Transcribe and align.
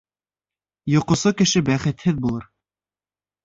Йоҡосо 0.93 1.33
кеше 1.43 1.65
бәхетһеҙ 1.69 2.21
булыр. 2.27 2.51